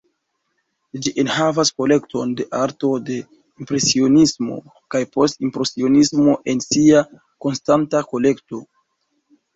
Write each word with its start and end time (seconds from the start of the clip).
Ĝi 1.07 1.11
enhavas 1.23 1.71
kolekton 1.81 2.31
de 2.39 2.47
arto 2.61 2.89
de 3.11 3.17
Impresionismo 3.65 4.57
kaj 4.95 5.03
Post-impresionismo 5.17 6.35
en 6.55 6.65
sia 6.69 7.05
konstanta 7.47 8.03
kolekto. 8.15 8.65